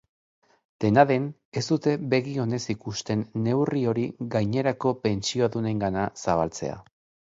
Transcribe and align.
Dena 0.83 1.03
den, 1.11 1.25
ez 1.61 1.61
dute 1.67 1.93
begi 2.15 2.33
onez 2.45 2.61
ikusten 2.75 3.21
neurri 3.49 3.83
hori 3.91 4.07
gainerako 4.37 4.95
pentsiodunengana 5.05 6.09
zabaltzea. 6.25 6.81